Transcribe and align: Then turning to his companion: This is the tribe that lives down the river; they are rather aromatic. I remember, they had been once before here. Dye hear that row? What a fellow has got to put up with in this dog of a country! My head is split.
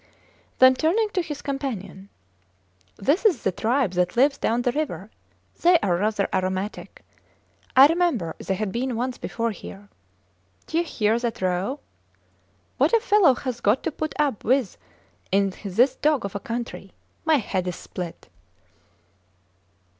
Then 0.57 0.73
turning 0.73 1.09
to 1.11 1.21
his 1.21 1.43
companion: 1.43 2.09
This 2.97 3.23
is 3.23 3.43
the 3.43 3.51
tribe 3.51 3.91
that 3.91 4.15
lives 4.17 4.39
down 4.39 4.63
the 4.63 4.71
river; 4.71 5.11
they 5.61 5.77
are 5.83 5.95
rather 5.97 6.27
aromatic. 6.33 7.03
I 7.75 7.85
remember, 7.85 8.35
they 8.39 8.55
had 8.55 8.71
been 8.71 8.95
once 8.95 9.19
before 9.19 9.51
here. 9.51 9.89
Dye 10.65 10.81
hear 10.81 11.19
that 11.19 11.39
row? 11.39 11.81
What 12.79 12.93
a 12.93 12.99
fellow 12.99 13.35
has 13.35 13.61
got 13.61 13.83
to 13.83 13.91
put 13.91 14.15
up 14.19 14.43
with 14.43 14.75
in 15.31 15.53
this 15.63 15.97
dog 15.97 16.25
of 16.25 16.33
a 16.33 16.39
country! 16.39 16.93
My 17.23 17.35
head 17.35 17.67
is 17.67 17.75
split. 17.75 18.27